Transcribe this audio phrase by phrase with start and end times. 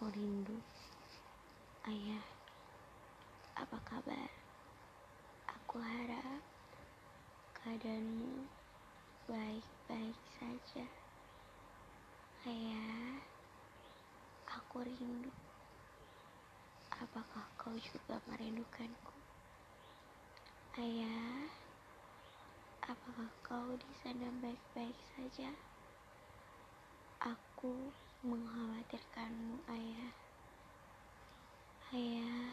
[0.00, 0.56] Aku rindu.
[1.84, 2.24] Ayah,
[3.52, 4.32] apa kabar?
[5.44, 6.40] Aku harap
[7.52, 8.48] keadaanmu
[9.28, 10.88] baik-baik saja.
[12.48, 13.20] Ayah,
[14.48, 15.28] aku rindu.
[16.96, 19.12] Apakah kau juga merindukanku?
[20.80, 21.44] Ayah,
[22.88, 25.52] apakah kau di sana baik-baik saja?
[27.20, 30.12] Aku mengkhawatirkanmu, Ayah.
[31.88, 32.52] Ayah,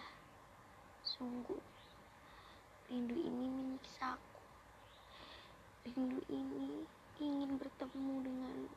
[1.04, 1.60] sungguh
[2.88, 4.40] rindu ini menyiksaku.
[5.84, 6.88] Rindu ini
[7.20, 8.72] ingin bertemu denganmu.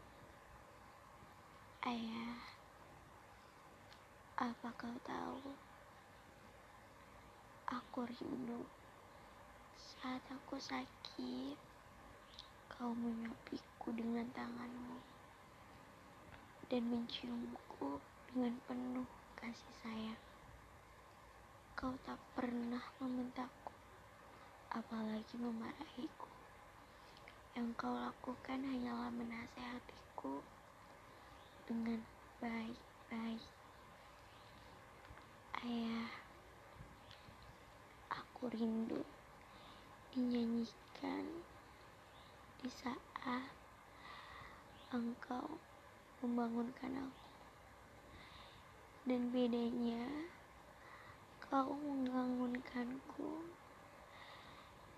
[1.86, 2.34] Ayah,
[4.42, 5.54] apa kau tahu?
[7.70, 8.66] Aku rindu
[9.78, 11.54] saat aku sakit,
[12.66, 14.99] kau menyuapiku dengan tanganmu
[16.70, 17.98] dan menciumku
[18.30, 20.22] dengan penuh kasih sayang.
[21.74, 23.74] Kau tak pernah membentakku,
[24.70, 26.30] apalagi memarahiku.
[27.58, 30.38] Yang kau lakukan hanyalah menasehatiku
[31.66, 31.98] dengan
[32.38, 33.50] baik-baik.
[35.66, 36.06] Ayah,
[38.14, 39.02] aku rindu
[40.14, 41.26] dinyanyikan
[42.62, 43.02] di saat
[44.94, 45.69] engkau
[46.20, 47.26] membangunkan aku.
[49.08, 50.04] Dan bedanya,
[51.40, 53.40] kau membangunkanku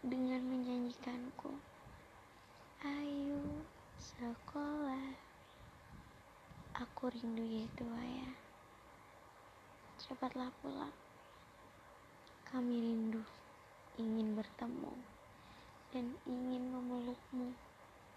[0.02, 1.54] dengan menyanyikanku.
[2.82, 3.62] Ayo
[4.02, 5.14] sekolah.
[6.74, 8.30] Aku rindu ya tua ya.
[10.02, 10.90] Cepatlah pulang.
[12.50, 13.22] Kami rindu
[13.94, 14.90] ingin bertemu
[15.94, 17.54] dan ingin memelukmu.